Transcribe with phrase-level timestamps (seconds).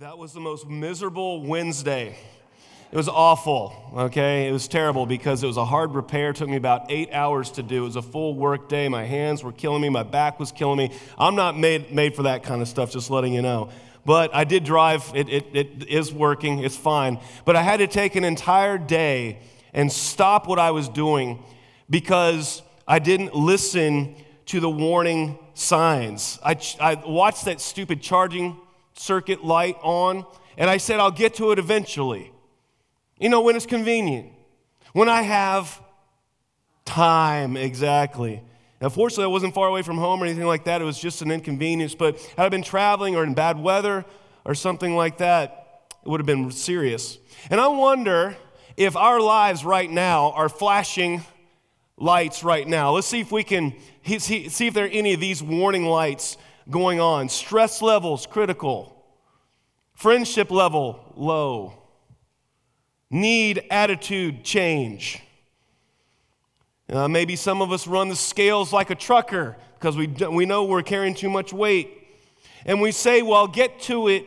[0.00, 2.16] That was the most miserable Wednesday.
[2.90, 4.48] It was awful, okay?
[4.48, 6.30] It was terrible because it was a hard repair.
[6.30, 7.82] It took me about eight hours to do.
[7.82, 8.88] It was a full work day.
[8.88, 9.90] My hands were killing me.
[9.90, 10.90] My back was killing me.
[11.18, 13.68] I'm not made, made for that kind of stuff, just letting you know.
[14.06, 15.04] But I did drive.
[15.14, 16.60] It, it, it is working.
[16.60, 17.20] It's fine.
[17.44, 19.40] But I had to take an entire day
[19.74, 21.44] and stop what I was doing
[21.90, 26.38] because I didn't listen to the warning signs.
[26.42, 28.56] I, I watched that stupid charging
[29.00, 30.26] circuit light on,
[30.56, 32.32] and I said, I'll get to it eventually.
[33.18, 34.30] You know, when it's convenient,
[34.92, 35.80] when I have
[36.84, 38.42] time, exactly.
[38.80, 40.80] Unfortunately, I wasn't far away from home or anything like that.
[40.80, 41.94] It was just an inconvenience.
[41.94, 44.04] But had I been traveling or in bad weather
[44.44, 47.18] or something like that, it would have been serious.
[47.50, 48.36] And I wonder
[48.76, 51.22] if our lives right now are flashing
[51.98, 52.92] lights right now.
[52.92, 53.74] Let's see if we can
[54.18, 56.38] see if there are any of these warning lights
[56.68, 57.28] going on.
[57.28, 58.96] Stress levels critical.
[59.94, 61.74] Friendship level low.
[63.10, 65.22] Need attitude change.
[66.88, 70.64] Uh, maybe some of us run the scales like a trucker because we, we know
[70.64, 72.08] we're carrying too much weight.
[72.66, 74.26] And we say, well, I'll get to it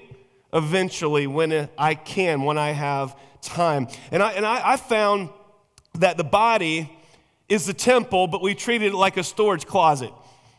[0.54, 3.88] eventually when I can, when I have time.
[4.11, 5.30] And I, and I, I found
[5.95, 6.92] that the body
[7.50, 10.11] is the temple, but we treat it like a storage closet.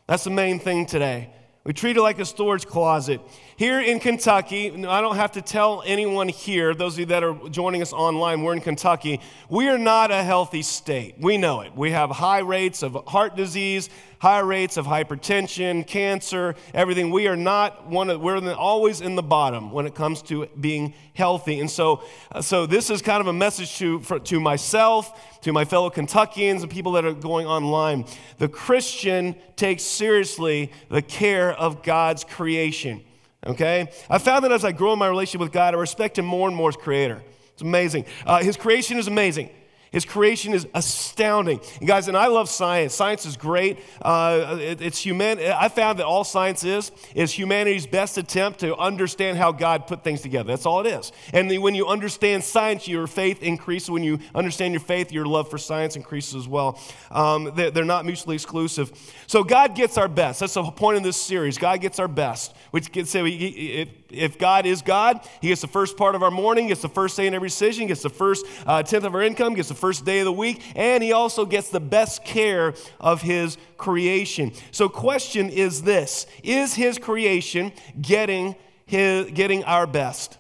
[0.07, 1.34] That's the main thing today.
[1.65, 3.23] We treat it like a storage closet.
[3.57, 7.39] Here in Kentucky, I don't have to tell anyone here, those of you that are
[7.51, 9.21] joining us online, we're in Kentucky.
[9.49, 11.15] We are not a healthy state.
[11.21, 11.73] We know it.
[11.77, 17.13] We have high rates of heart disease, high rates of hypertension, cancer, everything.
[17.13, 20.93] We are not one of, we're always in the bottom when it comes to being
[21.13, 21.61] healthy.
[21.61, 22.03] And so,
[22.33, 25.91] uh, so this is kind of a message to, for, to myself, to my fellow
[25.91, 28.05] Kentuckians, and people that are going online.
[28.39, 33.05] The Christian takes seriously the care of God's creation
[33.47, 33.91] okay?
[34.09, 36.49] I found that as I grow in my relationship with God, I respect Him more
[36.49, 37.23] and more as Creator.
[37.53, 38.07] It's amazing.
[38.27, 39.49] Uh, his creation is amazing.
[39.95, 41.61] His creation is astounding.
[41.79, 42.93] And guys, and I love science.
[42.97, 43.79] Science is great.
[44.03, 45.39] Uh, it, it's human.
[45.39, 50.03] I found that all science is is humanity's best attempt to understand how God put
[50.03, 50.49] things together.
[50.49, 51.13] That's all it is.
[51.33, 53.89] And the, when you understand science, your faith increases.
[53.89, 56.77] When you understand your faith, your love for science increases as well.
[57.13, 58.91] Um, they're, they're not mutually exclusive.
[59.29, 60.41] So God gets our best.
[60.41, 61.57] That's the point of this series.
[61.57, 62.57] God gets our best.
[62.73, 66.31] Which can say if, if God is God, He gets the first part of our
[66.31, 69.23] morning, gets the first day in every decision, gets the first uh, tenth of our
[69.23, 72.75] income, gets the first day of the week, and He also gets the best care
[73.01, 74.53] of His creation.
[74.71, 80.39] So, question is this: Is His creation getting his, getting our best?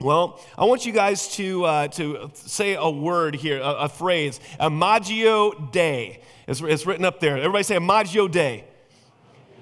[0.00, 4.40] Well, I want you guys to, uh, to say a word here, a, a phrase,
[4.60, 6.20] Imago Dei.
[6.46, 7.38] It's, it's written up there.
[7.38, 8.64] Everybody say Imago Dei.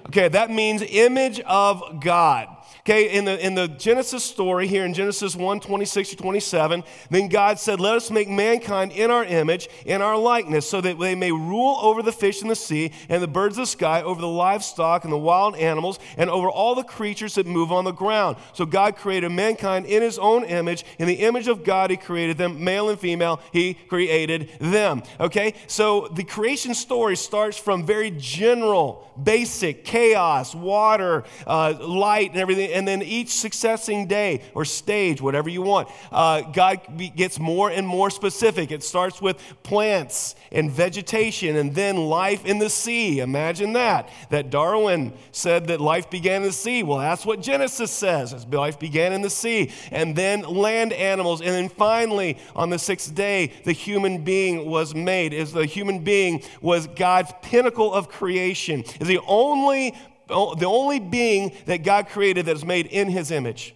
[0.07, 2.52] Okay, that means image of God.
[2.79, 7.29] Okay, in the, in the Genesis story here in Genesis 1 26 to 27, then
[7.29, 11.15] God said, Let us make mankind in our image, in our likeness, so that they
[11.15, 14.19] may rule over the fish in the sea and the birds of the sky, over
[14.19, 17.91] the livestock and the wild animals, and over all the creatures that move on the
[17.91, 18.37] ground.
[18.53, 20.83] So God created mankind in his own image.
[20.99, 25.03] In the image of God, he created them, male and female, he created them.
[25.19, 32.39] Okay, so the creation story starts from very general, basic chaos, water, uh, light, and
[32.39, 36.81] everything and then each succeeding day or stage, whatever you want, uh, God
[37.15, 38.71] gets more and more specific.
[38.71, 43.19] It starts with plants and vegetation and then life in the sea.
[43.19, 44.09] Imagine that.
[44.29, 46.83] That Darwin said that life began in the sea.
[46.83, 48.45] Well, that's what Genesis says.
[48.47, 49.71] Life began in the sea.
[49.91, 51.41] And then land animals.
[51.41, 55.33] And then finally, on the sixth day, the human being was made.
[55.33, 58.83] Is the human being was God's pinnacle of creation.
[58.99, 59.95] Is the only
[60.27, 63.75] the only being that God created that is made in his image.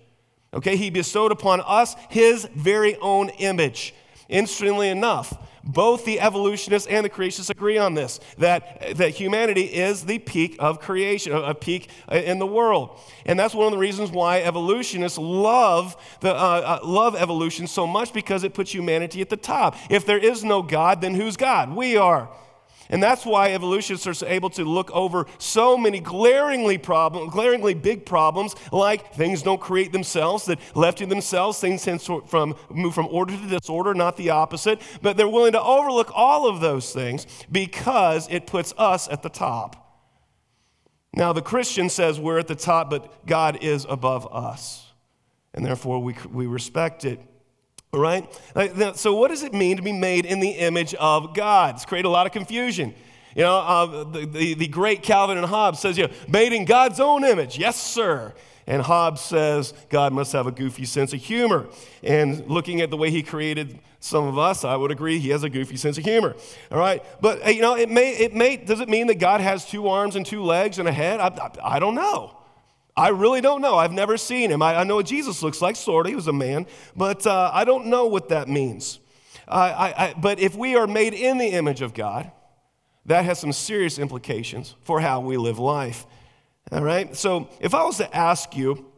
[0.53, 3.93] Okay, he bestowed upon us his very own image.
[4.29, 10.05] Interestingly enough, both the evolutionists and the creationists agree on this that, that humanity is
[10.05, 12.99] the peak of creation, a peak in the world.
[13.25, 17.85] And that's one of the reasons why evolutionists love, the, uh, uh, love evolution so
[17.85, 19.75] much because it puts humanity at the top.
[19.89, 21.75] If there is no God, then who's God?
[21.75, 22.29] We are.
[22.89, 28.05] And that's why evolutionists are able to look over so many glaringly problem, glaringly big
[28.05, 33.07] problems, like things don't create themselves, that left to themselves, things tend from, move from
[33.07, 34.81] order to disorder, not the opposite.
[35.01, 39.29] But they're willing to overlook all of those things because it puts us at the
[39.29, 39.83] top.
[41.13, 44.85] Now, the Christian says we're at the top, but God is above us.
[45.53, 47.19] And therefore, we, we respect it.
[47.93, 48.27] All right?
[48.95, 51.75] So, what does it mean to be made in the image of God?
[51.75, 52.93] It's created a lot of confusion.
[53.35, 56.65] You know, uh, the, the, the, great Calvin and Hobbes says, you know, made in
[56.65, 57.59] God's own image.
[57.59, 58.33] Yes, sir.
[58.65, 61.67] And Hobbes says God must have a goofy sense of humor.
[62.03, 65.43] And looking at the way he created some of us, I would agree he has
[65.43, 66.35] a goofy sense of humor.
[66.71, 67.03] All right?
[67.21, 70.15] But, you know, it may, it may, does it mean that God has two arms
[70.15, 71.19] and two legs and a head?
[71.19, 72.36] I, I, I don't know.
[72.97, 73.75] I really don't know.
[73.75, 74.61] I've never seen him.
[74.61, 76.09] I, I know what Jesus looks like, sort of.
[76.09, 76.65] He was a man.
[76.95, 78.99] But uh, I don't know what that means.
[79.47, 82.31] I, but if we are made in the image of God,
[83.05, 86.05] that has some serious implications for how we live life.
[86.71, 87.15] All right?
[87.15, 88.91] So if I was to ask you,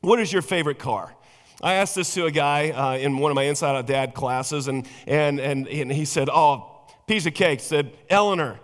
[0.00, 1.14] what is your favorite car?
[1.62, 4.66] I asked this to a guy uh, in one of my Inside Out Dad classes,
[4.66, 7.60] and, and, and, and he said, Oh, piece of cake.
[7.60, 8.58] Said, Eleanor.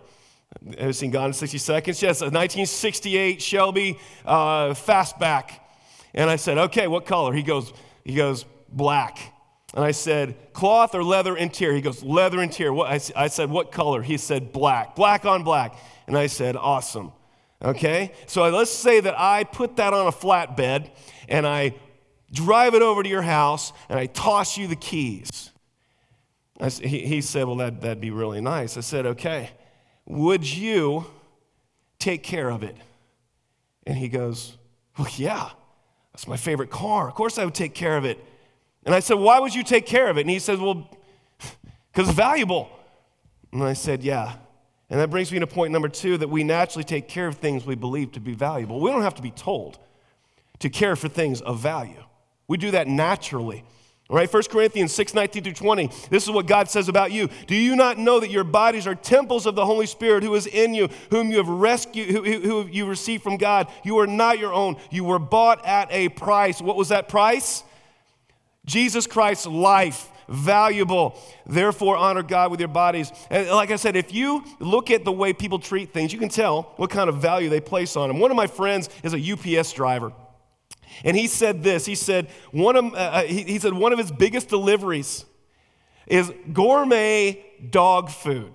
[0.93, 2.02] Seen Gone in 60 Seconds?
[2.02, 5.50] Yes, a 1968 Shelby uh, Fastback.
[6.14, 7.32] And I said, Okay, what color?
[7.32, 7.72] He goes,
[8.04, 9.32] he goes, Black.
[9.76, 11.75] And I said, cloth or leather interior?
[11.75, 12.72] He goes, leather interior.
[12.72, 14.00] What, I, I said, what color?
[14.00, 14.96] He said, black.
[14.96, 15.76] Black on black.
[16.06, 17.12] And I said, awesome.
[17.62, 18.12] Okay?
[18.26, 20.90] So let's say that I put that on a flatbed
[21.28, 21.75] and I
[22.32, 25.50] drive it over to your house and I toss you the keys.
[26.58, 28.78] I, he, he said, well, that, that'd be really nice.
[28.78, 29.50] I said, okay,
[30.06, 31.06] would you
[31.99, 32.76] take care of it?
[33.87, 34.56] And he goes,
[34.99, 35.50] well, yeah,
[36.12, 37.08] that's my favorite car.
[37.08, 38.19] Of course I would take care of it.
[38.87, 40.23] And I said, Why would you take care of it?
[40.23, 40.88] And he says, Well,
[41.93, 42.70] because it's valuable.
[43.53, 44.37] And I said, Yeah.
[44.88, 47.67] And that brings me to point number two that we naturally take care of things
[47.67, 48.81] we believe to be valuable.
[48.81, 49.79] We don't have to be told
[50.61, 52.03] to care for things of value,
[52.49, 53.64] we do that naturally.
[54.08, 55.91] All right, 1 Corinthians 6 19 through 20.
[56.11, 57.29] This is what God says about you.
[57.49, 60.47] Do you not know that your bodies are temples of the Holy Spirit who is
[60.47, 63.69] in you, whom you have rescued, who, who you received from God?
[63.85, 64.76] You are not your own.
[64.91, 66.61] You were bought at a price.
[66.62, 67.64] What was that price?
[68.64, 71.19] Jesus Christ's life valuable.
[71.44, 73.11] Therefore, honor God with your bodies.
[73.31, 76.29] And like I said, if you look at the way people treat things, you can
[76.29, 78.20] tell what kind of value they place on them.
[78.20, 80.12] One of my friends is a UPS driver.
[81.05, 81.87] And he said this.
[81.87, 85.25] He said one of, uh, uh, he, he said one of his biggest deliveries
[86.06, 88.53] is gourmet dog food.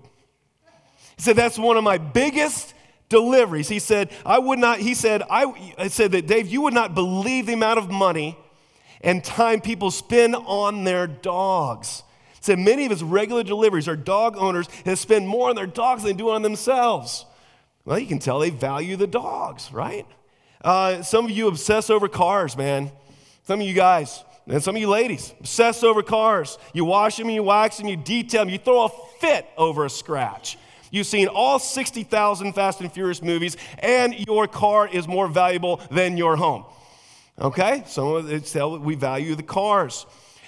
[1.18, 2.74] He said that's one of my biggest
[3.10, 3.68] deliveries.
[3.68, 4.80] He said I would not.
[4.80, 8.38] He said I, I said that Dave, you would not believe the amount of money
[9.02, 12.04] and time people spend on their dogs.
[12.36, 15.68] He said many of his regular deliveries are dog owners that spend more on their
[15.68, 17.26] dogs than they do on themselves.
[17.84, 20.06] Well, you can tell they value the dogs, right?
[20.64, 22.92] Uh, some of you obsess over cars, man.
[23.44, 26.58] Some of you guys, and some of you ladies, obsess over cars.
[26.74, 29.90] You wash them, you wax them, you detail them, you throw a fit over a
[29.90, 30.58] scratch.
[30.92, 36.18] You've seen all 60,000 Fast and Furious movies, and your car is more valuable than
[36.18, 36.66] your home.
[37.40, 37.84] Okay?
[37.88, 40.06] Some of it tell we value the cars.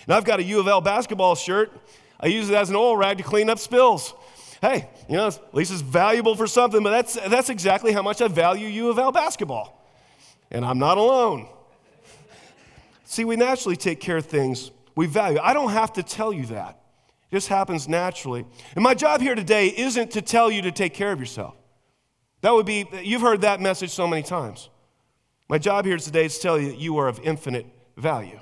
[0.08, 1.72] Now I've got a U of L basketball shirt.
[2.20, 4.14] I use it as an oil rag to clean up spills.
[4.62, 8.22] Hey, you know, at least it's valuable for something, but that's, that's exactly how much
[8.22, 9.83] I value U of L basketball.
[10.54, 11.48] And I'm not alone.
[13.04, 15.40] See, we naturally take care of things we value.
[15.42, 16.80] I don't have to tell you that.
[17.32, 18.46] It just happens naturally.
[18.76, 21.56] And my job here today isn't to tell you to take care of yourself.
[22.42, 24.70] That would be, you've heard that message so many times.
[25.50, 27.66] My job here today is to tell you that you are of infinite
[27.98, 28.40] value,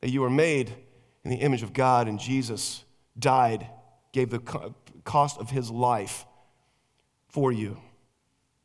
[0.00, 0.72] that you are made
[1.24, 2.84] in the image of God, and Jesus
[3.18, 3.66] died,
[4.12, 4.40] gave the
[5.04, 6.26] cost of his life
[7.28, 7.78] for you.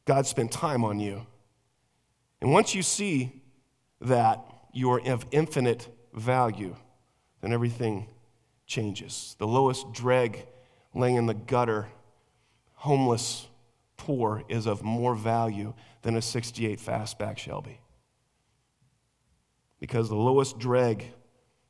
[0.05, 1.25] God spent time on you.
[2.41, 3.41] And once you see
[4.01, 4.43] that
[4.73, 6.75] you are of infinite value,
[7.41, 8.07] then everything
[8.65, 9.35] changes.
[9.39, 10.45] The lowest dreg
[10.93, 11.87] laying in the gutter,
[12.75, 13.47] homeless,
[13.95, 17.79] poor, is of more value than a 68 fastback Shelby.
[19.79, 21.05] Because the lowest dreg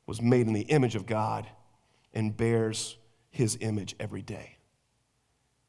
[0.06, 1.46] was made in the image of God
[2.14, 2.96] and bears
[3.30, 4.56] his image every day.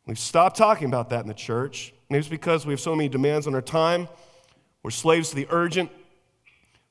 [0.06, 1.94] We've stopped talking about that in the church.
[2.10, 4.08] Maybe it's because we have so many demands on our time.
[4.84, 5.92] We're slaves to the urgent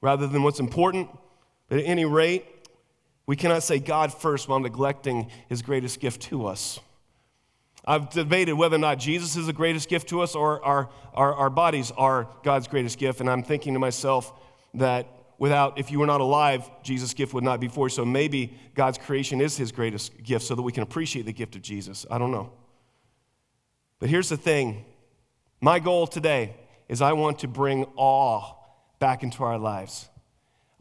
[0.01, 1.09] rather than what's important.
[1.69, 2.47] But at any rate,
[3.27, 6.81] we cannot say God first while neglecting his greatest gift to us.
[7.85, 11.35] I've debated whether or not Jesus is the greatest gift to us or our, our,
[11.35, 13.21] our bodies are God's greatest gift.
[13.21, 14.33] And I'm thinking to myself
[14.75, 15.07] that
[15.39, 17.91] without, if you were not alive, Jesus' gift would not be for you.
[17.91, 21.57] So maybe God's creation is his greatest gift so that we can appreciate the gift
[21.57, 22.05] of Jesus.
[22.11, 22.53] I don't know.
[23.99, 24.85] But here's the thing
[25.61, 26.55] my goal today
[26.89, 28.55] is I want to bring awe
[28.99, 30.09] back into our lives.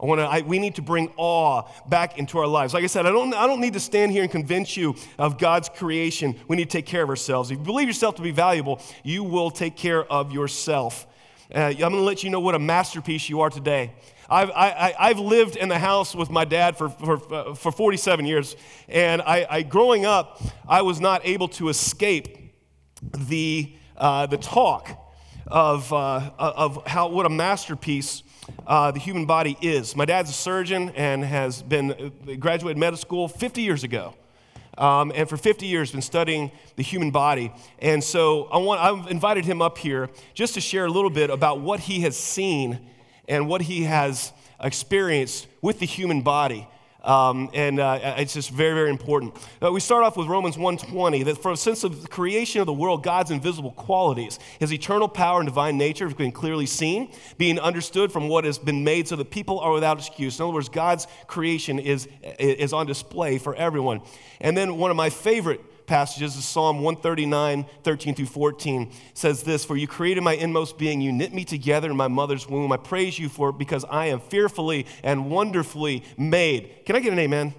[0.00, 2.72] I want to, I, we need to bring awe back into our lives.
[2.72, 5.38] Like I said, I don't, I don't need to stand here and convince you of
[5.38, 6.36] God's creation.
[6.46, 7.50] We need to take care of ourselves.
[7.50, 11.06] If you believe yourself to be valuable, you will take care of yourself.
[11.52, 13.92] Uh, I'm going to let you know what a masterpiece you are today.
[14.30, 18.56] I've, I, have lived in the house with my dad for, for, for 47 years.
[18.86, 22.52] And I, I, growing up, I was not able to escape
[23.00, 25.07] the, uh, the talk
[25.50, 28.22] of, uh, of how, what a masterpiece
[28.66, 29.96] uh, the human body is.
[29.96, 34.14] My dad's a surgeon and has been uh, graduated medical school 50 years ago.
[34.76, 37.52] Um, and for 50 years been studying the human body.
[37.80, 41.30] And so I want, I've invited him up here just to share a little bit
[41.30, 42.78] about what he has seen
[43.26, 46.68] and what he has experienced with the human body.
[47.04, 49.34] Um, and uh, it's just very, very important.
[49.62, 53.02] Uh, we start off with Romans 1.20, that for since the creation of the world,
[53.02, 58.10] God's invisible qualities, his eternal power and divine nature have been clearly seen, being understood
[58.10, 60.38] from what has been made so that people are without excuse.
[60.38, 64.00] In other words, God's creation is, is on display for everyone.
[64.40, 69.64] And then one of my favorite passages is Psalm 139, 13 through 14 says this
[69.64, 72.70] For you created my inmost being, you knit me together in my mother's womb.
[72.70, 76.84] I praise you for it because I am fearfully and wonderfully made.
[76.86, 77.54] Can I get an amen?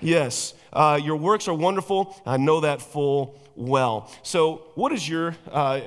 [0.00, 0.54] Yes.
[0.72, 2.16] Uh, your works are wonderful.
[2.24, 4.10] I know that full well.
[4.22, 5.80] So, what is your, uh,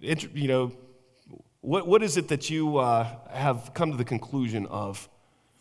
[0.00, 0.72] you know,
[1.60, 5.08] what, what is it that you uh, have come to the conclusion of?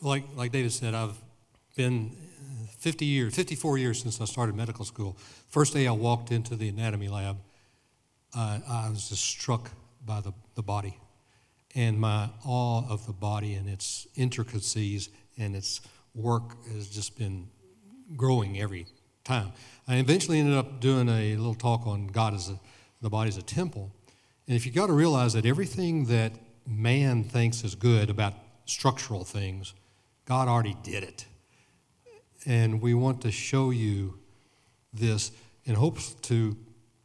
[0.01, 1.17] Like, like David said, I've
[1.75, 2.15] been
[2.87, 5.17] 50 years, 54 years since I started medical school.
[5.49, 7.35] First day I walked into the anatomy lab,
[8.33, 9.71] uh, I was just struck
[10.05, 10.97] by the, the body
[11.75, 15.81] and my awe of the body and its intricacies and its
[16.15, 17.49] work has just been
[18.15, 18.85] growing every
[19.25, 19.51] time.
[19.85, 22.57] I eventually ended up doing a little talk on God as a,
[23.01, 23.91] the body as a temple.
[24.47, 26.31] And if you got to realize that everything that
[26.65, 29.73] man thinks is good about structural things,
[30.23, 31.25] God already did it.
[32.47, 34.17] And we want to show you
[34.93, 35.31] this
[35.65, 36.55] in hopes to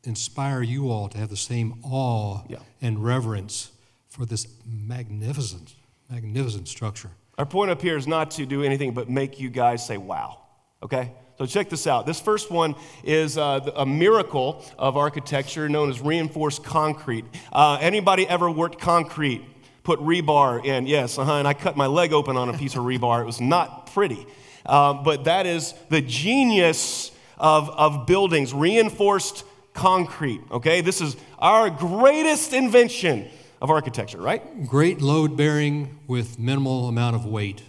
[0.05, 2.59] inspire you all to have the same awe yeah.
[2.81, 3.73] and reverence
[4.09, 5.75] for this magnificent,
[6.09, 7.11] magnificent structure.
[7.39, 10.39] Our point up here is not to do anything but make you guys say, wow,
[10.81, 11.11] okay?
[11.39, 12.07] So check this out.
[12.07, 17.25] This first one is uh, a miracle of architecture known as reinforced concrete.
[17.53, 19.45] Uh, anybody ever worked concrete?
[19.83, 20.87] Put rebar in?
[20.87, 23.23] Yes, uh-huh, and I cut my leg open on a piece of rebar.
[23.23, 24.25] It was not pretty.
[24.65, 30.41] Uh, but that is the genius of, of buildings, reinforced concrete.
[30.51, 33.29] Okay, this is our greatest invention
[33.61, 34.67] of architecture, right?
[34.67, 37.63] Great load bearing with minimal amount of weight.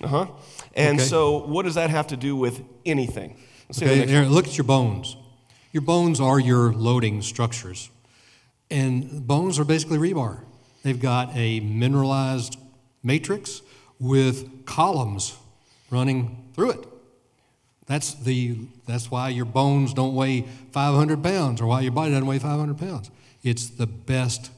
[0.00, 0.26] Uh huh.
[0.74, 1.08] And okay.
[1.08, 3.36] so, what does that have to do with anything?
[3.70, 5.16] Okay, here, look at your bones.
[5.72, 7.90] Your bones are your loading structures.
[8.70, 10.40] And bones are basically rebar.
[10.82, 12.56] They've got a mineralized
[13.02, 13.62] matrix
[13.98, 15.36] with columns
[15.94, 16.88] running through it.
[17.86, 22.26] That's, the, that's why your bones don't weigh 500 pounds or why your body doesn't
[22.26, 23.10] weigh 500 pounds.
[23.42, 24.50] It's the best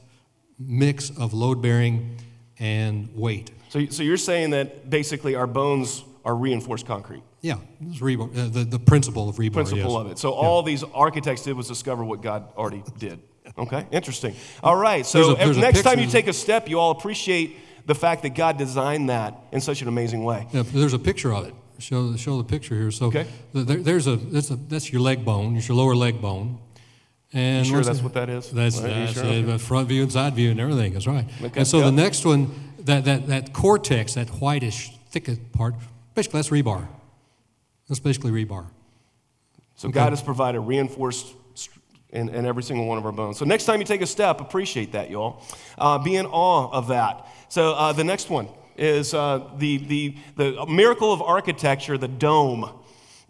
[0.57, 2.17] mix of load bearing
[2.57, 3.51] and weight.
[3.69, 7.23] So, so you're saying that basically our bones are reinforced concrete?
[7.41, 9.53] Yeah, rebar, uh, the, the principle of rebar.
[9.53, 10.01] Principle yes.
[10.01, 10.17] of it.
[10.19, 10.47] So yeah.
[10.47, 13.19] all these architects did was discover what God already did.
[13.57, 14.35] Okay, interesting.
[14.61, 17.57] All right, so there's a, there's next time you take a step, you all appreciate
[17.87, 20.45] the fact that God designed that in such an amazing way.
[20.51, 21.55] Yeah, there's a picture of it.
[21.79, 22.91] Show, show the picture here.
[22.91, 23.25] So okay.
[23.53, 25.55] there, there's a that's, a that's your leg bone.
[25.55, 26.59] It's your lower leg bone.
[27.33, 28.51] And you sure that's what that is?
[28.51, 29.25] That's, that's sure?
[29.25, 29.57] okay.
[29.57, 30.93] front view and side view and everything.
[30.93, 31.25] That's right.
[31.41, 31.59] Okay.
[31.59, 35.75] And so the next one, that, that, that cortex, that whitish, thick part,
[36.15, 36.87] basically that's rebar.
[37.87, 38.67] That's basically rebar.
[39.75, 39.95] So okay.
[39.95, 41.35] God has provided reinforced
[42.09, 43.37] in, in, every single one of our bones.
[43.37, 45.43] So next time you take a step, appreciate that, y'all.
[45.77, 47.27] Uh, be in awe of that.
[47.49, 52.69] So uh, the next one is uh, the, the, the miracle of architecture, the dome,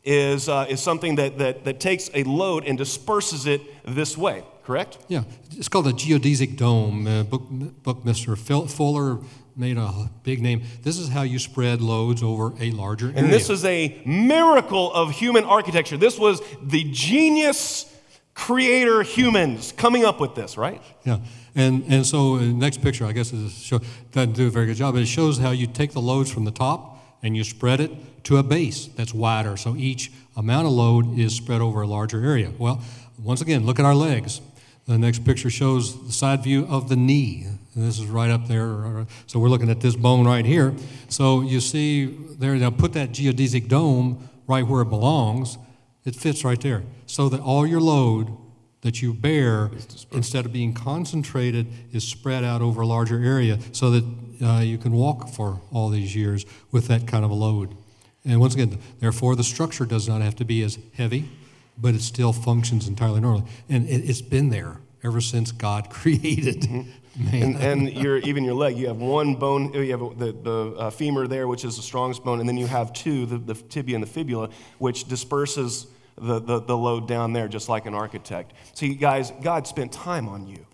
[0.03, 4.43] is, uh, is something that, that, that takes a load and disperses it this way,
[4.63, 4.97] correct?
[5.07, 7.05] Yeah, it's called a geodesic dome.
[7.05, 7.43] Uh, book,
[7.83, 9.19] Buckminster Fuller
[9.55, 10.63] made a big name.
[10.83, 13.19] This is how you spread loads over a larger area.
[13.19, 15.97] And this is a miracle of human architecture.
[15.97, 17.93] This was the genius
[18.38, 20.79] creator humans coming up with this, right?
[21.03, 21.17] Yeah.
[21.56, 23.79] And, and so the next picture, I guess, is show,
[24.12, 26.46] doesn't do a very good job, but it shows how you take the loads from
[26.46, 27.91] the top and you spread it
[28.25, 29.58] to a base that's wider.
[29.58, 32.51] So each amount of load is spread over a larger area.
[32.60, 32.79] Well,
[33.17, 34.39] once again, look at our legs.
[34.86, 37.48] The next picture shows the side view of the knee.
[37.74, 39.08] And this is right up there.
[39.25, 40.75] So we're looking at this bone right here.
[41.10, 42.06] So you see
[42.38, 45.58] there, now put that geodesic dome right where it belongs.
[46.07, 46.83] It fits right there.
[47.05, 48.37] So that all your load
[48.79, 49.69] that you bear,
[50.13, 54.05] instead of being concentrated, is spread out over a larger area so that
[54.41, 57.75] uh, you can walk for all these years with that kind of a load.
[58.23, 61.29] And once again, therefore, the structure does not have to be as heavy,
[61.77, 63.43] but it still functions entirely normally.
[63.67, 66.61] And it, has been there ever since God created.
[66.61, 67.35] Mm-hmm.
[67.35, 70.89] And, and your, even your leg, you have one bone, you have the, the uh,
[70.89, 73.95] femur there, which is the strongest bone, and then you have two, the, the tibia
[73.95, 75.87] and the fibula, which disperses
[76.17, 78.53] the, the, the load down there, just like an architect.
[78.74, 80.65] See, guys, God spent time on you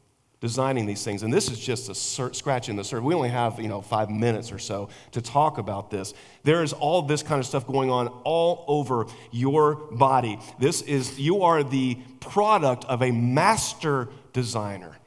[0.43, 1.23] designing these things.
[1.23, 3.05] And this is just a sur- scratch in the surface.
[3.05, 6.13] We only have, you know, five minutes or so to talk about this.
[6.43, 10.38] There is all this kind of stuff going on all over your body.
[10.59, 14.97] This is, you are the product of a master designer.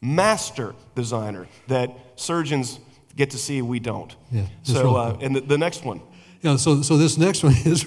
[0.00, 2.78] Master designer that surgeons
[3.16, 4.14] get to see, we don't.
[4.30, 6.00] Yeah, so, uh, and the, the next one.
[6.40, 7.84] Yeah, so, so this next one is,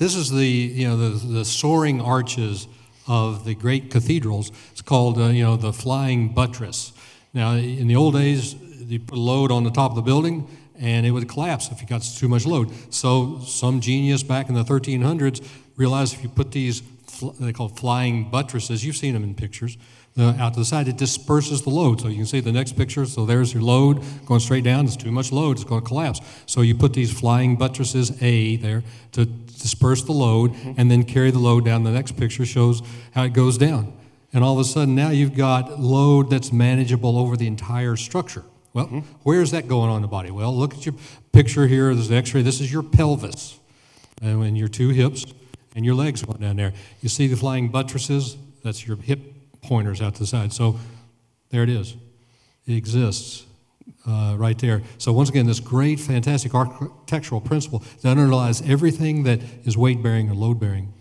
[0.00, 2.66] this is the, you know, the, the soaring arches
[3.06, 4.50] of the great cathedrals.
[4.72, 6.94] It's called, uh, you know, the flying buttress.
[7.34, 10.48] Now, in the old days, you put a load on the top of the building
[10.78, 12.70] and it would collapse if you got too much load.
[12.88, 16.82] So some genius back in the 1300s realized if you put these,
[17.38, 19.76] they call flying buttresses, you've seen them in pictures,
[20.18, 22.00] uh, out to the side, it disperses the load.
[22.00, 23.06] So you can see the next picture.
[23.06, 24.86] So there's your load going straight down.
[24.86, 25.52] It's too much load.
[25.52, 26.20] It's going to collapse.
[26.46, 31.30] So you put these flying buttresses A there to disperse the load and then carry
[31.30, 31.84] the load down.
[31.84, 33.92] The next picture shows how it goes down.
[34.32, 38.44] And all of a sudden now you've got load that's manageable over the entire structure.
[38.72, 38.86] Well,
[39.24, 40.30] where's that going on in the body?
[40.30, 40.94] Well, look at your
[41.32, 41.92] picture here.
[41.92, 42.42] There's an x-ray.
[42.42, 43.58] This is your pelvis
[44.22, 45.24] and your two hips
[45.74, 46.72] and your legs going down there.
[47.00, 48.36] You see the flying buttresses?
[48.62, 49.29] That's your hip
[49.70, 50.52] pointers out to the side.
[50.52, 50.80] So
[51.50, 51.94] there it is.
[52.66, 53.46] It exists
[54.04, 54.82] uh, right there.
[54.98, 60.28] So once again, this great, fantastic architectural principle that underlies everything that is weight bearing
[60.28, 60.92] or load bearing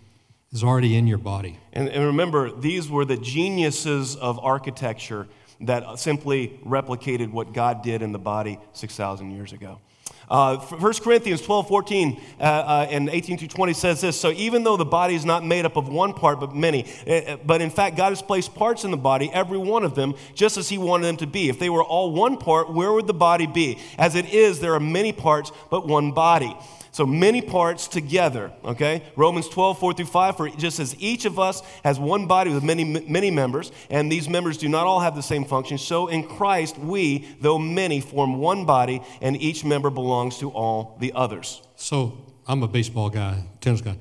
[0.52, 1.58] is already in your body.
[1.74, 5.28] And, and remember, these were the geniuses of architecture
[5.62, 9.80] that simply replicated what God did in the body 6,000 years ago.
[10.30, 14.64] Uh, 1 Corinthians 12, 14, uh, uh, and 18 through 20 says this So even
[14.64, 17.72] though the body is not made up of one part, but many, uh, but in
[17.72, 20.78] fact, God has placed parts in the body, every one of them, just as He
[20.78, 21.50] wanted them to be.
[21.50, 23.80] If they were all one part, where would the body be?
[23.98, 26.56] As it is, there are many parts, but one body.
[26.92, 29.04] So many parts together, okay?
[29.16, 32.64] Romans 12, 4 through 5, for just as each of us has one body with
[32.64, 36.28] many, many members, and these members do not all have the same function, so in
[36.28, 41.62] Christ we, though many, form one body, and each member belongs to all the others.
[41.76, 42.18] So
[42.48, 43.98] I'm a baseball guy, tennis guy.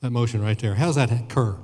[0.00, 1.56] That motion right there, how does that occur?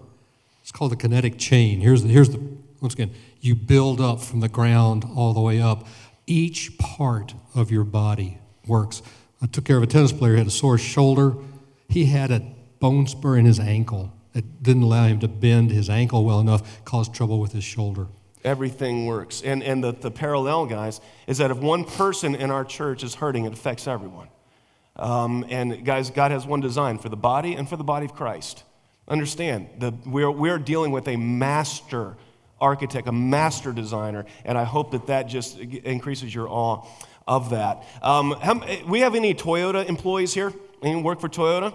[0.62, 1.80] It's called the kinetic chain.
[1.80, 2.40] Here's the, here's the
[2.80, 5.86] once again, you build up from the ground all the way up.
[6.26, 9.02] Each part of your body works.
[9.40, 11.34] I took care of a tennis player who had a sore shoulder.
[11.88, 12.42] He had a
[12.80, 16.84] bone spur in his ankle that didn't allow him to bend his ankle well enough,
[16.84, 18.08] caused trouble with his shoulder.
[18.44, 19.42] Everything works.
[19.42, 23.14] And, and the, the parallel, guys, is that if one person in our church is
[23.16, 24.28] hurting, it affects everyone.
[24.96, 28.14] Um, and guys, God has one design for the body and for the body of
[28.14, 28.64] Christ.
[29.06, 32.16] Understand, the, we're, we're dealing with a master
[32.60, 36.84] architect, a master designer, and I hope that that just increases your awe
[37.26, 37.84] of that.
[38.02, 40.52] Um, how, we have any Toyota employees here?
[40.82, 41.74] Any work for Toyota?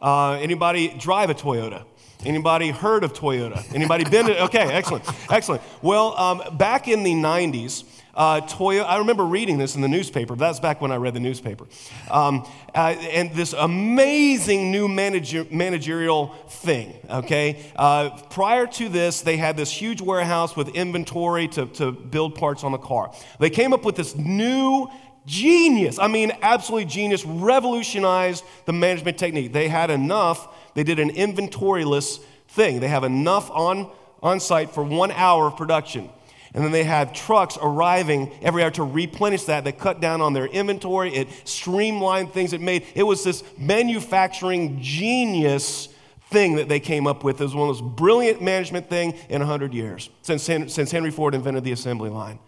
[0.00, 1.84] Uh, anybody drive a Toyota?
[2.24, 3.62] Anybody heard of Toyota?
[3.74, 4.44] Anybody been to?
[4.44, 5.62] Okay, excellent, excellent.
[5.82, 10.36] Well, um, back in the 90s, uh, Toyota, I remember reading this in the newspaper.
[10.36, 11.66] That's back when I read the newspaper.
[12.10, 17.64] Um, uh, and this amazing new manager, managerial thing, okay?
[17.76, 22.64] Uh, prior to this, they had this huge warehouse with inventory to, to build parts
[22.64, 23.12] on the car.
[23.40, 24.88] They came up with this new
[25.26, 29.52] genius, I mean, absolutely genius, revolutionized the management technique.
[29.52, 32.80] They had enough, they did an inventoryless thing.
[32.80, 33.90] They have enough on,
[34.22, 36.10] on site for one hour of production.
[36.54, 39.64] And then they had trucks arriving every hour to replenish that.
[39.64, 41.12] They cut down on their inventory.
[41.12, 42.52] It streamlined things.
[42.52, 45.88] It made it was this manufacturing genius
[46.30, 47.40] thing that they came up with.
[47.40, 51.34] It was one of those brilliant management thing in 100 years since, since Henry Ford
[51.34, 52.38] invented the assembly line.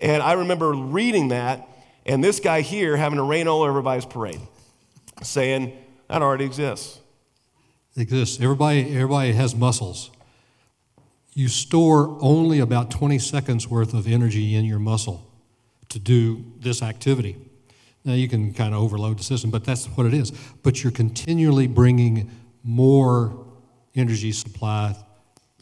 [0.00, 1.68] And I remember reading that,
[2.04, 4.40] and this guy here having to rain all over everybody's parade,
[5.22, 5.72] saying,
[6.08, 6.98] that already exists.
[7.96, 8.40] It exists.
[8.40, 10.10] Everybody, everybody has muscles
[11.34, 15.28] you store only about 20 seconds worth of energy in your muscle
[15.88, 17.36] to do this activity.
[18.04, 20.30] Now, you can kind of overload the system, but that's what it is.
[20.62, 22.30] But you're continually bringing
[22.62, 23.46] more
[23.94, 24.94] energy supply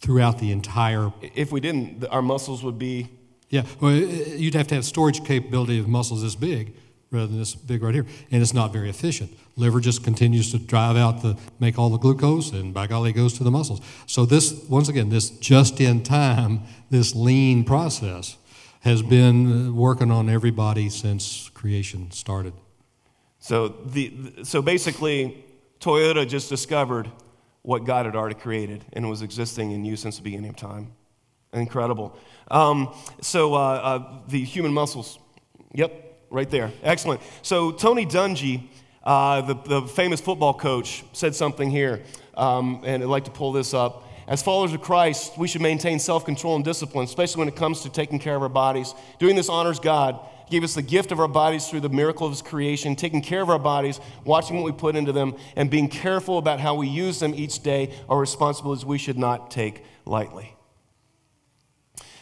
[0.00, 1.12] throughout the entire.
[1.20, 3.08] If we didn't, our muscles would be.
[3.48, 6.74] Yeah, well, you'd have to have storage capability of muscles this big
[7.12, 8.06] rather than this big right here.
[8.30, 9.30] And it's not very efficient.
[9.56, 13.12] Liver just continues to drive out the, make all the glucose, and by golly, it
[13.12, 13.80] goes to the muscles.
[14.06, 18.36] So this, once again, this just in time, this lean process
[18.80, 22.54] has been working on everybody since creation started.
[23.38, 25.44] So the, so basically,
[25.80, 27.10] Toyota just discovered
[27.62, 30.92] what God had already created and was existing in use since the beginning of time.
[31.52, 32.16] Incredible.
[32.50, 35.18] Um, so uh, uh, the human muscles.
[35.74, 36.72] Yep, right there.
[36.82, 37.20] Excellent.
[37.42, 38.68] So Tony Dungy,
[39.04, 42.02] uh, the, the famous football coach, said something here,
[42.34, 44.08] um, and I'd like to pull this up.
[44.26, 47.82] as followers of Christ, we should maintain self control and discipline, especially when it comes
[47.82, 48.94] to taking care of our bodies.
[49.18, 50.18] Doing this honors God.
[50.46, 53.22] He gave us the gift of our bodies through the miracle of His creation, taking
[53.22, 56.74] care of our bodies, watching what we put into them, and being careful about how
[56.74, 60.54] we use them each day are responsibilities we should not take lightly.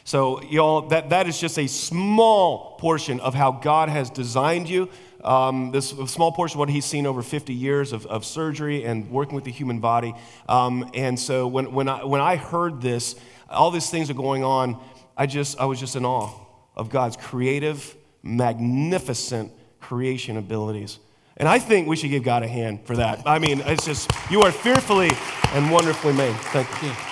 [0.05, 4.89] So, y'all, that, that is just a small portion of how God has designed you.
[5.23, 9.11] Um, this small portion of what he's seen over 50 years of, of surgery and
[9.11, 10.15] working with the human body.
[10.49, 13.17] Um, and so when, when, I, when I heard this,
[13.51, 14.83] all these things are going on,
[15.17, 16.31] I just I was just in awe
[16.75, 20.99] of God's creative, magnificent creation abilities.
[21.37, 23.23] And I think we should give God a hand for that.
[23.27, 25.11] I mean, it's just, you are fearfully
[25.53, 26.35] and wonderfully made.
[26.37, 27.10] Thank you.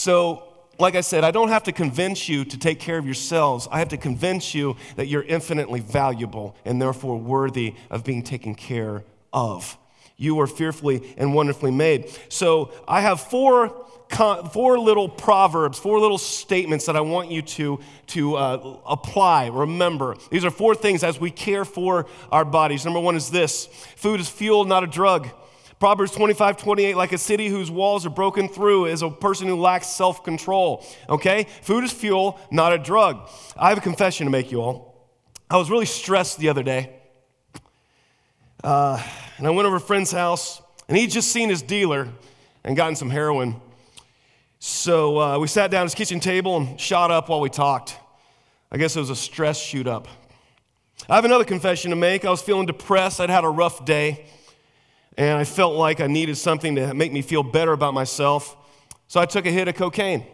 [0.00, 0.44] So,
[0.78, 3.68] like I said, I don't have to convince you to take care of yourselves.
[3.70, 8.54] I have to convince you that you're infinitely valuable and therefore worthy of being taken
[8.54, 9.76] care of.
[10.16, 12.08] You are fearfully and wonderfully made.
[12.30, 13.88] So, I have four
[14.52, 20.16] four little proverbs, four little statements that I want you to, to uh, apply, remember.
[20.30, 22.86] These are four things as we care for our bodies.
[22.86, 25.28] Number one is this food is fuel, not a drug.
[25.80, 29.56] Proverbs 25, 28, like a city whose walls are broken through is a person who
[29.56, 30.84] lacks self control.
[31.08, 31.46] Okay?
[31.62, 33.26] Food is fuel, not a drug.
[33.56, 35.10] I have a confession to make you all.
[35.48, 36.90] I was really stressed the other day.
[38.62, 39.02] Uh,
[39.38, 42.08] and I went over a friend's house, and he'd just seen his dealer
[42.62, 43.58] and gotten some heroin.
[44.58, 47.96] So uh, we sat down at his kitchen table and shot up while we talked.
[48.70, 50.08] I guess it was a stress shoot up.
[51.08, 52.26] I have another confession to make.
[52.26, 53.18] I was feeling depressed.
[53.18, 54.26] I'd had a rough day
[55.16, 58.56] and I felt like I needed something to make me feel better about myself.
[59.08, 60.26] So I took a hit of cocaine.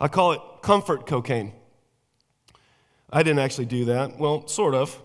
[0.00, 1.52] I call it comfort cocaine.
[3.10, 4.18] I didn't actually do that.
[4.18, 5.00] Well, sort of.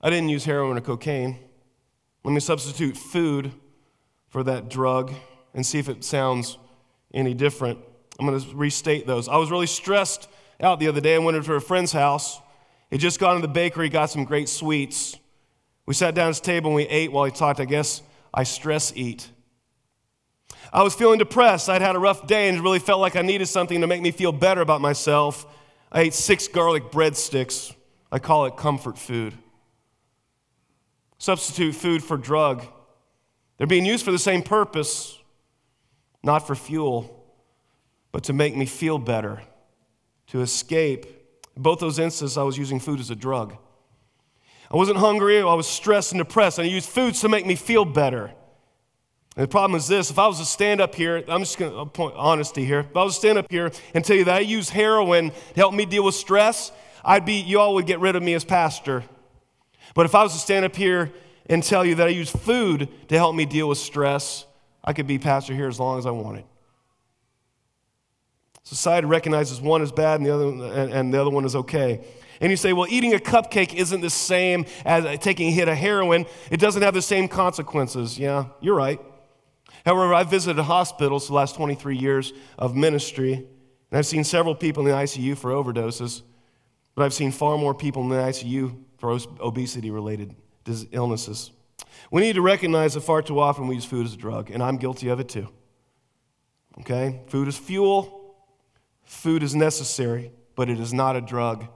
[0.00, 1.38] I didn't use heroin or cocaine.
[2.24, 3.52] Let me substitute food
[4.28, 5.12] for that drug
[5.54, 6.58] and see if it sounds
[7.12, 7.78] any different.
[8.18, 9.28] I'm going to restate those.
[9.28, 10.28] I was really stressed
[10.60, 11.14] out the other day.
[11.14, 12.40] I went into a friend's house.
[12.90, 15.16] He just got in the bakery, got some great sweets.
[15.86, 17.60] We sat down at his table and we ate while he talked.
[17.60, 19.28] I guess I stress eat.
[20.72, 21.68] I was feeling depressed.
[21.68, 24.10] I'd had a rough day and really felt like I needed something to make me
[24.10, 25.46] feel better about myself.
[25.92, 27.74] I ate six garlic breadsticks.
[28.10, 29.34] I call it comfort food.
[31.18, 32.66] Substitute food for drug.
[33.56, 35.18] They're being used for the same purpose,
[36.22, 37.24] not for fuel,
[38.10, 39.42] but to make me feel better,
[40.28, 41.06] to escape.
[41.56, 43.56] In both those instances, I was using food as a drug.
[44.70, 47.54] I wasn't hungry, I was stressed and depressed, and I used foods to make me
[47.54, 48.32] feel better.
[49.36, 51.72] And the problem is this if I was to stand up here, I'm just going
[51.72, 52.80] to point honesty here.
[52.80, 55.54] If I was to stand up here and tell you that I use heroin to
[55.54, 56.72] help me deal with stress,
[57.04, 59.04] I'd be, you all would get rid of me as pastor.
[59.94, 61.12] But if I was to stand up here
[61.46, 64.46] and tell you that I use food to help me deal with stress,
[64.82, 66.44] I could be pastor here as long as I wanted.
[68.62, 72.00] Society recognizes one is bad and the other, and the other one is okay.
[72.44, 75.78] And you say, well, eating a cupcake isn't the same as taking a hit of
[75.78, 76.26] heroin.
[76.50, 78.18] It doesn't have the same consequences.
[78.18, 79.00] Yeah, you're right.
[79.86, 83.46] However, I've visited hospitals the last 23 years of ministry, and
[83.98, 86.20] I've seen several people in the ICU for overdoses,
[86.94, 90.36] but I've seen far more people in the ICU for obesity related
[90.92, 91.50] illnesses.
[92.10, 94.62] We need to recognize that far too often we use food as a drug, and
[94.62, 95.48] I'm guilty of it too.
[96.80, 97.22] Okay?
[97.28, 98.36] Food is fuel,
[99.02, 101.68] food is necessary, but it is not a drug.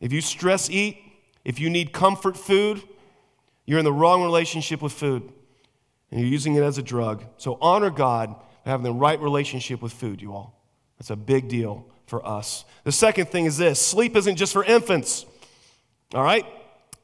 [0.00, 0.98] If you stress eat,
[1.44, 2.82] if you need comfort food,
[3.66, 5.32] you're in the wrong relationship with food
[6.10, 7.24] and you're using it as a drug.
[7.36, 8.34] So honor God
[8.64, 10.54] by having the right relationship with food, you all.
[10.98, 12.64] That's a big deal for us.
[12.84, 15.26] The second thing is this sleep isn't just for infants,
[16.14, 16.44] all right?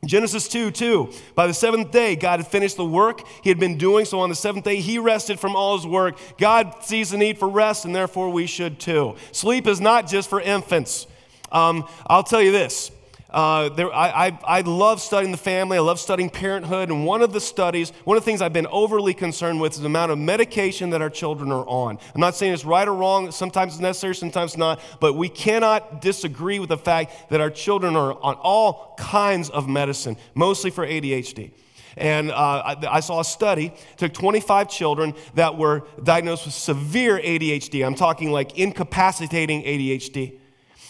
[0.07, 1.12] Genesis 2 2.
[1.35, 4.04] By the seventh day, God had finished the work he had been doing.
[4.04, 6.18] So on the seventh day, he rested from all his work.
[6.38, 9.16] God sees the need for rest, and therefore we should too.
[9.33, 11.07] Sleep is not just for infants.
[11.52, 12.90] Um, I'll tell you this.
[13.35, 15.76] Uh, there, I, I, I, love studying the family.
[15.76, 16.88] I love studying parenthood.
[16.88, 19.80] And one of the studies, one of the things I've been overly concerned with is
[19.80, 21.98] the amount of medication that our children are on.
[22.14, 23.33] I'm not saying it's right or wrong.
[23.33, 24.80] Sometimes it's necessary, sometimes not.
[25.00, 29.68] But we cannot disagree with the fact that our children are on all kinds of
[29.68, 31.50] medicine, mostly for ADHD.
[31.96, 37.18] And uh, I, I, saw a study, took 25 children that were diagnosed with severe
[37.18, 37.85] ADHD.
[37.85, 40.38] I'm talking like incapacitating ADHD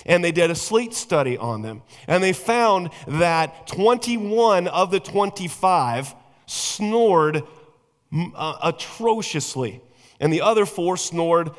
[0.07, 1.83] and they did a sleep study on them.
[2.07, 6.15] And they found that 21 of the 25
[6.47, 7.43] snored
[8.35, 9.81] uh, atrociously,
[10.21, 11.51] and the other four snored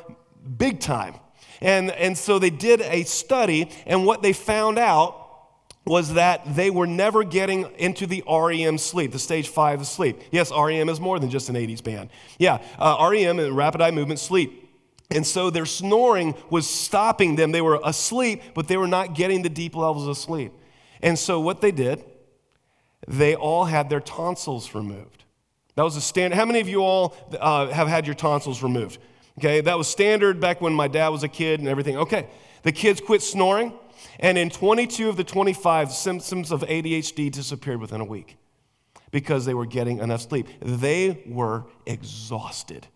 [0.58, 1.16] big time.
[1.62, 5.26] And, and so they did a study, and what they found out
[5.86, 10.20] was that they were never getting into the REM sleep, the stage five of sleep.
[10.32, 12.10] Yes, REM is more than just an 80s band.
[12.40, 14.65] Yeah, uh, REM rapid eye movement sleep.
[15.12, 17.52] And so their snoring was stopping them.
[17.52, 20.52] They were asleep, but they were not getting the deep levels of sleep.
[21.02, 22.04] And so what they did,
[23.08, 25.24] they all had their tonsils removed.
[25.76, 26.38] That was a standard.
[26.38, 28.98] How many of you all uh, have had your tonsils removed?
[29.38, 31.98] Okay, that was standard back when my dad was a kid and everything.
[31.98, 32.28] Okay,
[32.64, 33.74] the kids quit snoring,
[34.20, 38.38] and in 22 of the 25, symptoms of ADHD disappeared within a week
[39.12, 40.48] because they were getting enough sleep.
[40.62, 42.88] They were exhausted.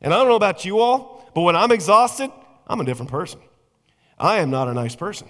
[0.00, 2.30] And I don't know about you all, but when I'm exhausted,
[2.66, 3.40] I'm a different person.
[4.18, 5.28] I am not a nice person.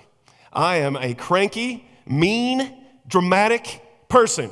[0.52, 2.74] I am a cranky, mean,
[3.06, 4.50] dramatic person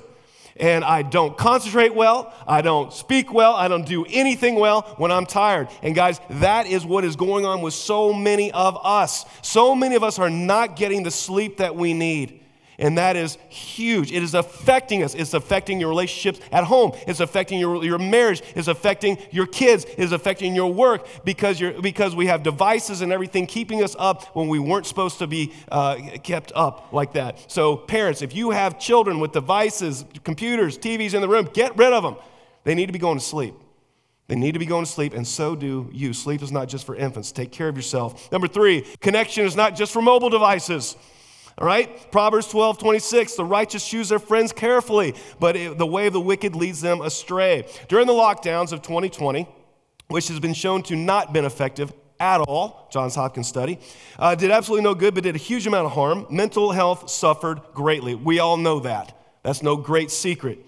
[0.58, 5.10] and I don't concentrate well, I don't speak well, I don't do anything well when
[5.10, 5.68] I'm tired.
[5.82, 9.24] And guys, that is what is going on with so many of us.
[9.42, 12.42] So many of us are not getting the sleep that we need.
[12.78, 14.12] And that is huge.
[14.12, 15.14] It is affecting us.
[15.14, 16.92] It's affecting your relationships at home.
[17.06, 18.42] It's affecting your, your marriage.
[18.54, 19.86] It's affecting your kids.
[19.96, 24.36] It's affecting your work because, you're, because we have devices and everything keeping us up
[24.36, 27.50] when we weren't supposed to be uh, kept up like that.
[27.50, 31.92] So, parents, if you have children with devices, computers, TVs in the room, get rid
[31.92, 32.16] of them.
[32.64, 33.54] They need to be going to sleep.
[34.28, 36.12] They need to be going to sleep, and so do you.
[36.12, 37.30] Sleep is not just for infants.
[37.30, 38.30] Take care of yourself.
[38.32, 40.96] Number three, connection is not just for mobile devices.
[41.58, 42.10] All right?
[42.12, 43.34] Proverbs 12, 26.
[43.36, 47.00] The righteous choose their friends carefully, but it, the way of the wicked leads them
[47.00, 47.66] astray.
[47.88, 49.48] During the lockdowns of 2020,
[50.08, 53.78] which has been shown to not been effective at all, Johns Hopkins study,
[54.18, 56.26] uh, did absolutely no good, but did a huge amount of harm.
[56.30, 58.14] Mental health suffered greatly.
[58.14, 59.18] We all know that.
[59.42, 60.58] That's no great secret.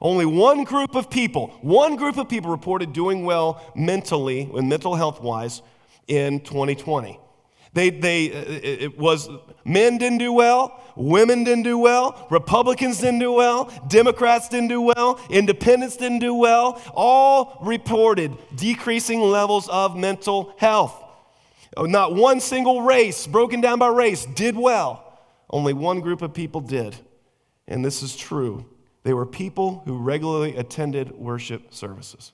[0.00, 4.94] Only one group of people, one group of people reported doing well mentally and mental
[4.94, 5.60] health wise
[6.06, 7.18] in 2020.
[7.74, 9.28] They, they, uh, it was
[9.64, 14.80] men didn't do well, women didn't do well, Republicans didn't do well, Democrats didn't do
[14.80, 16.80] well, independents didn't do well.
[16.94, 21.04] All reported decreasing levels of mental health.
[21.76, 25.04] Oh, not one single race, broken down by race, did well.
[25.50, 26.96] Only one group of people did.
[27.66, 28.66] And this is true.
[29.02, 32.32] They were people who regularly attended worship services.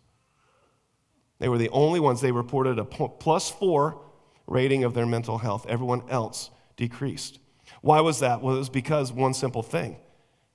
[1.38, 2.20] They were the only ones.
[2.20, 4.00] They reported a plus four
[4.46, 5.66] rating of their mental health.
[5.68, 7.38] Everyone else decreased.
[7.80, 8.42] Why was that?
[8.42, 9.96] Well, it was because one simple thing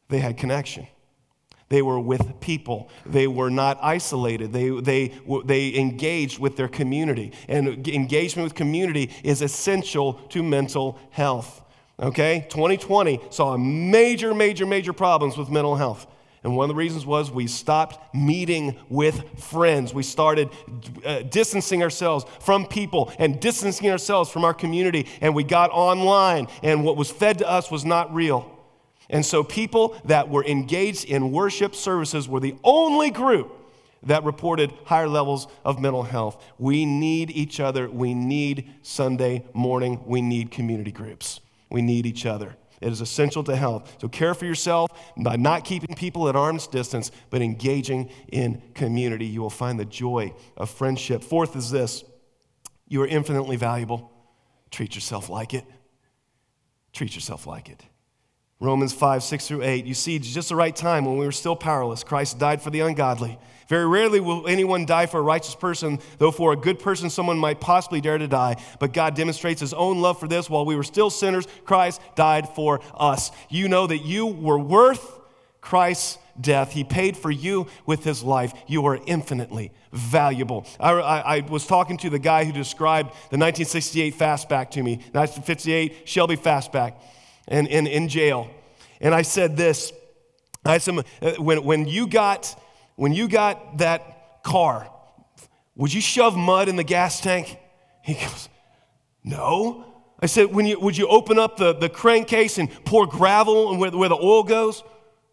[0.10, 0.88] they had connection.
[1.70, 2.90] They were with people.
[3.06, 4.52] They were not isolated.
[4.52, 5.14] They, they,
[5.46, 7.32] they engaged with their community.
[7.48, 11.62] And engagement with community is essential to mental health.
[12.00, 12.48] Okay?
[12.50, 16.08] 2020 saw major, major, major problems with mental health.
[16.44, 19.94] And one of the reasons was we stopped meeting with friends.
[19.94, 20.50] We started
[21.06, 25.08] uh, distancing ourselves from people and distancing ourselves from our community.
[25.20, 28.56] And we got online, and what was fed to us was not real.
[29.10, 33.56] And so, people that were engaged in worship services were the only group
[34.04, 36.42] that reported higher levels of mental health.
[36.58, 37.90] We need each other.
[37.90, 40.02] We need Sunday morning.
[40.06, 41.42] We need community groups.
[41.70, 42.56] We need each other.
[42.82, 43.98] It is essential to health.
[44.00, 49.26] So care for yourself by not keeping people at arm's distance, but engaging in community.
[49.26, 51.24] You will find the joy of friendship.
[51.24, 52.04] Fourth is this
[52.88, 54.12] you are infinitely valuable.
[54.72, 55.66] Treat yourself like it.
[56.94, 57.84] Treat yourself like it.
[58.60, 59.86] Romans 5, 6 through 8.
[59.86, 62.82] You see, just the right time when we were still powerless, Christ died for the
[62.82, 63.40] ungodly.
[63.70, 67.38] Very rarely will anyone die for a righteous person, though for a good person someone
[67.38, 68.56] might possibly dare to die.
[68.80, 70.50] But God demonstrates his own love for this.
[70.50, 73.32] While we were still sinners, Christ died for us.
[73.48, 75.20] You know that you were worth
[75.62, 76.72] Christ's death.
[76.72, 78.54] He paid for you with his life.
[78.66, 80.66] You are infinitely valuable.
[80.80, 84.96] I, I, I, was talking to the guy who described the 1968 fastback to me,
[85.12, 86.96] 1958 Shelby fastback,
[87.48, 88.50] and in, in jail.
[89.00, 89.94] And I said this
[90.66, 92.56] I said, uh, when, when you got
[93.00, 94.92] when you got that car,
[95.74, 97.58] would you shove mud in the gas tank?
[98.04, 98.50] He goes,
[99.24, 99.86] No.
[100.22, 103.90] I said, when you, Would you open up the, the crankcase and pour gravel where,
[103.92, 104.84] where the oil goes?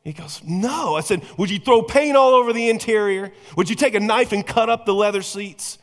[0.04, 0.94] He goes, No.
[0.94, 3.32] I said, Would you throw paint all over the interior?
[3.56, 5.78] Would you take a knife and cut up the leather seats?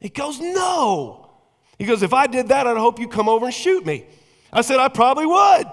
[0.00, 1.28] He goes, No.
[1.78, 4.06] He goes, If I did that, I'd hope you come over and shoot me.
[4.50, 5.66] I said, I probably would.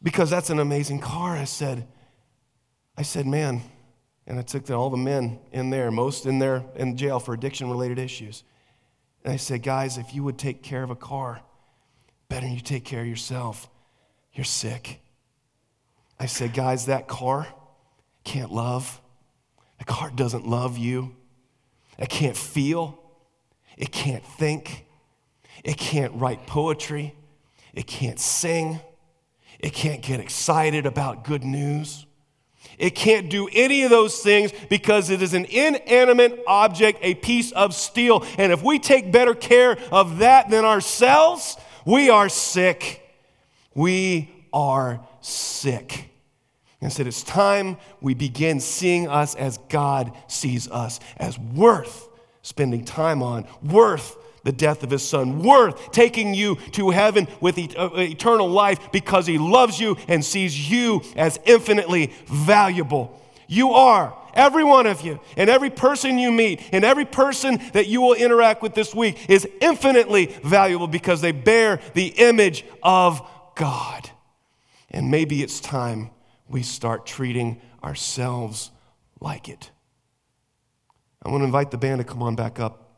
[0.00, 1.36] Because that's an amazing car.
[1.36, 1.88] I said,
[2.96, 3.62] I said, Man,
[4.30, 7.68] and I took all the men in there, most in there in jail for addiction
[7.68, 8.44] related issues.
[9.24, 11.40] And I said, guys, if you would take care of a car,
[12.28, 13.68] better than you take care of yourself.
[14.32, 15.00] You're sick.
[16.20, 17.48] I said, guys, that car
[18.22, 19.00] can't love.
[19.80, 21.16] The car doesn't love you.
[21.98, 23.02] It can't feel.
[23.76, 24.86] It can't think.
[25.64, 27.16] It can't write poetry.
[27.74, 28.78] It can't sing.
[29.58, 32.06] It can't get excited about good news.
[32.78, 37.52] It can't do any of those things because it is an inanimate object, a piece
[37.52, 38.24] of steel.
[38.38, 43.02] And if we take better care of that than ourselves, we are sick.
[43.74, 46.10] We are sick.
[46.80, 52.08] And said, It's time we begin seeing us as God sees us, as worth
[52.42, 57.58] spending time on, worth the death of his son, worth taking you to heaven with
[57.58, 63.20] uh, eternal life because he loves you and sees you as infinitely valuable.
[63.46, 67.88] You are, every one of you, and every person you meet, and every person that
[67.88, 73.20] you will interact with this week is infinitely valuable because they bear the image of
[73.56, 74.10] God.
[74.90, 76.10] And maybe it's time
[76.48, 78.70] we start treating ourselves
[79.20, 79.70] like it.
[81.22, 82.89] I want to invite the band to come on back up.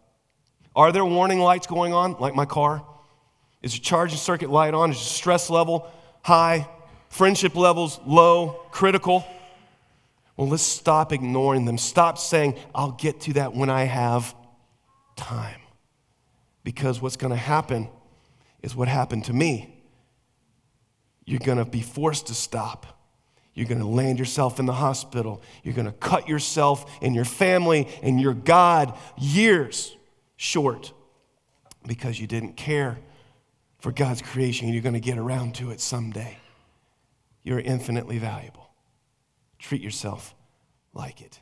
[0.74, 2.84] Are there warning lights going on, like my car?
[3.62, 4.90] Is your charging circuit light on?
[4.90, 5.90] Is your stress level
[6.22, 6.66] high?
[7.08, 9.24] Friendship levels low, critical?
[10.36, 11.76] Well, let's stop ignoring them.
[11.76, 14.34] Stop saying, I'll get to that when I have
[15.14, 15.60] time.
[16.64, 17.88] Because what's going to happen
[18.62, 19.82] is what happened to me.
[21.26, 22.98] You're going to be forced to stop.
[23.54, 25.42] You're going to land yourself in the hospital.
[25.62, 29.94] You're going to cut yourself and your family and your God years
[30.42, 30.92] short
[31.86, 32.98] because you didn't care
[33.78, 34.68] for God's creation.
[34.68, 36.36] You're going to get around to it someday.
[37.44, 38.68] You're infinitely valuable.
[39.60, 40.34] Treat yourself
[40.92, 41.40] like it.